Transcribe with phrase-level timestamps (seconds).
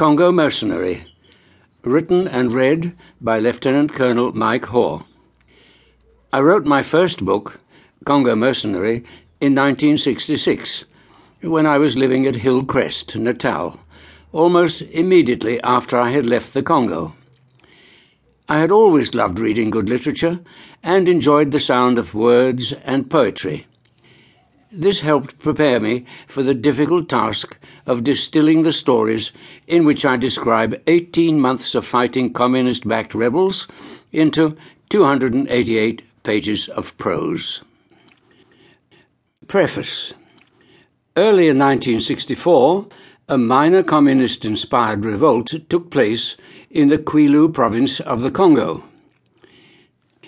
[0.00, 1.04] Congo Mercenary,
[1.82, 5.04] written and read by Lieutenant Colonel Mike Hoare.
[6.32, 7.60] I wrote my first book,
[8.06, 9.04] Congo Mercenary,
[9.42, 10.86] in 1966
[11.42, 13.78] when I was living at Hillcrest, Natal,
[14.32, 17.14] almost immediately after I had left the Congo.
[18.48, 20.40] I had always loved reading good literature
[20.82, 23.66] and enjoyed the sound of words and poetry.
[24.72, 27.56] This helped prepare me for the difficult task
[27.86, 29.32] of distilling the stories
[29.66, 33.66] in which I describe 18 months of fighting communist backed rebels
[34.12, 34.56] into
[34.88, 37.62] 288 pages of prose.
[39.48, 40.14] Preface
[41.16, 42.86] Early in 1964,
[43.28, 46.36] a minor communist inspired revolt took place
[46.70, 48.84] in the Kwilu province of the Congo.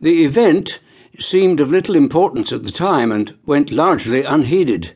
[0.00, 0.80] The event
[1.18, 4.94] seemed of little importance at the time and went largely unheeded.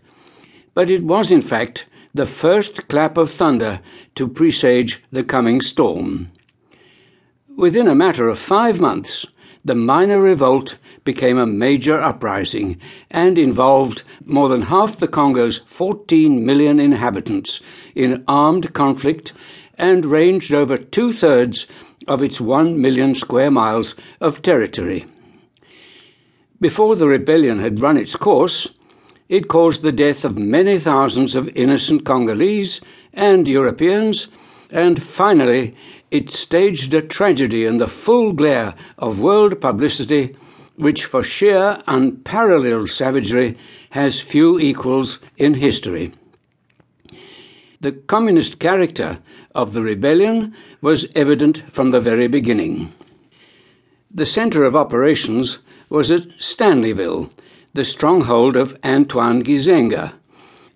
[0.74, 3.80] But it was, in fact, the first clap of thunder
[4.14, 6.30] to presage the coming storm.
[7.56, 9.26] Within a matter of five months,
[9.64, 16.44] the minor revolt became a major uprising and involved more than half the Congo's 14
[16.44, 17.60] million inhabitants
[17.94, 19.32] in armed conflict
[19.76, 21.66] and ranged over two thirds
[22.06, 25.06] of its 1 million square miles of territory.
[26.60, 28.68] Before the rebellion had run its course,
[29.28, 32.80] it caused the death of many thousands of innocent Congolese
[33.12, 34.26] and Europeans,
[34.70, 35.76] and finally
[36.10, 40.34] it staged a tragedy in the full glare of world publicity
[40.76, 43.56] which for sheer unparalleled savagery
[43.90, 46.12] has few equals in history.
[47.80, 49.18] The communist character
[49.54, 52.92] of the rebellion was evident from the very beginning.
[54.10, 55.58] The centre of operations
[55.88, 57.30] was at Stanleyville,
[57.74, 60.14] the stronghold of Antoine Gizenga,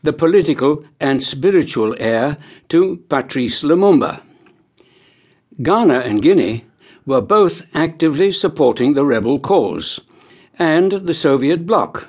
[0.03, 4.23] the political and spiritual heir to Patrice Lumumba.
[5.63, 6.65] Ghana and Guinea
[7.07, 10.01] were both actively supporting the rebel cause,
[10.59, 12.09] and the Soviet bloc,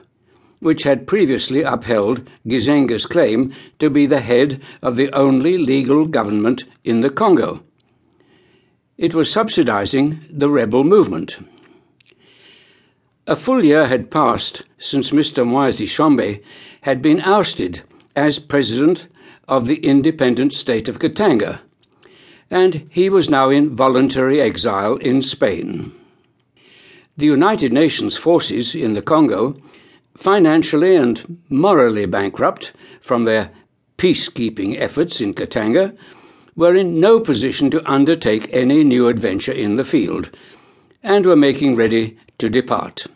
[0.60, 6.64] which had previously upheld Gizenga's claim to be the head of the only legal government
[6.84, 7.64] in the Congo.
[8.98, 11.38] It was subsidizing the rebel movement.
[13.26, 15.48] A full year had passed since Mr.
[15.48, 16.42] Moise Tshombe
[16.82, 17.82] had been ousted
[18.18, 19.08] as president
[19.48, 21.62] of the independent state of Katanga,
[22.52, 25.94] and he was now in voluntary exile in Spain.
[27.16, 29.56] The United Nations forces in the Congo,
[30.18, 33.52] financially and morally bankrupt from their
[33.98, 35.96] peacekeeping efforts in Katanga,
[36.58, 40.30] were in no position to undertake any new adventure in the field,
[41.02, 43.08] and were making ready to depart.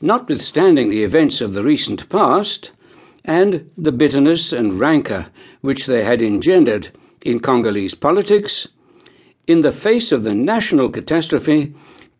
[0.00, 2.70] Notwithstanding the events of the recent past,
[3.22, 5.26] and the bitterness and rancour
[5.60, 6.88] which they had engendered
[7.20, 8.66] in Congolese politics,
[9.46, 11.74] in the face of the national catastrophe,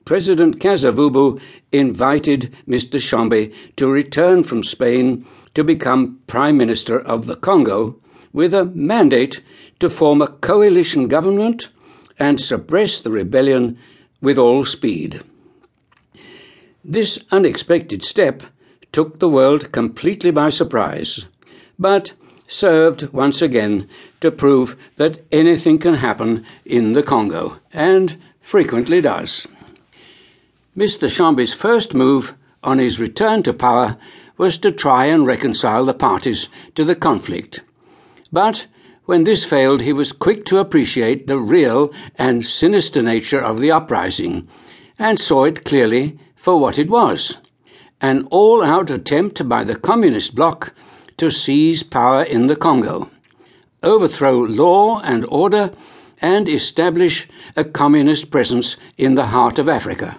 [0.05, 1.41] President Kasavubu
[1.73, 3.01] invited Mr.
[3.01, 5.25] Tshombe to return from Spain
[5.55, 7.97] to become Prime Minister of the Congo
[8.35, 9.41] with a mandate
[9.81, 11.71] to form a coalition government
[12.19, 13.79] and suppress the rebellion
[14.21, 15.23] with all speed.
[16.89, 18.45] This unexpected step
[18.93, 21.27] took the world completely by surprise,
[21.81, 22.13] but
[22.47, 23.89] served once again
[24.21, 29.49] to prove that anything can happen in the Congo, and frequently does.
[30.79, 31.11] Mr.
[31.11, 33.97] Tshombe's first move on his return to power
[34.39, 37.63] was to try and reconcile the parties to the conflict.
[38.31, 38.69] But
[39.07, 43.73] when this failed, he was quick to appreciate the real and sinister nature of the
[43.73, 44.47] uprising,
[45.01, 47.39] and saw it clearly for what it was
[48.01, 50.73] an all out attempt by the Communist bloc
[51.17, 53.11] to seize power in the Congo,
[53.83, 55.73] overthrow law and order,
[56.23, 57.27] and establish
[57.57, 60.19] a communist presence in the heart of Africa.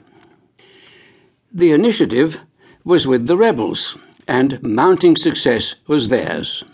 [1.53, 2.41] The initiative
[2.83, 6.65] was with the rebels, and mounting success was theirs.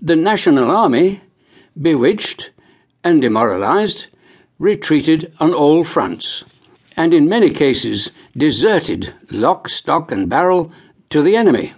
[0.00, 1.20] The National Army,
[1.78, 2.50] bewitched
[3.04, 4.06] and demoralized,
[4.58, 6.44] retreated on all fronts,
[6.98, 10.72] and in many cases deserted lock, stock, and barrel
[11.10, 11.72] to the enemy.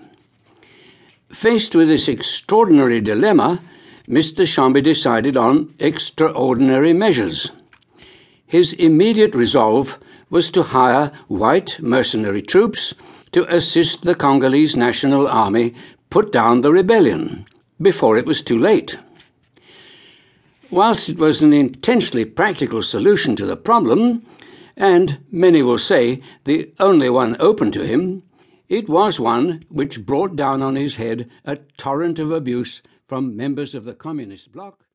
[1.30, 3.60] Faced with this extraordinary dilemma,
[4.08, 4.46] Mr.
[4.46, 7.52] Tshombe decided on extraordinary measures.
[8.46, 9.98] His immediate resolve
[10.30, 12.94] was to hire white mercenary troops
[13.32, 15.74] to assist the Congolese National Army
[16.08, 17.44] put down the rebellion
[17.80, 18.96] before it was too late.
[20.70, 24.24] Whilst it was an intensely practical solution to the problem,
[24.80, 28.22] and many will say the only one open to him,
[28.66, 33.74] it was one which brought down on his head a torrent of abuse from members
[33.74, 34.80] of the Communist bloc.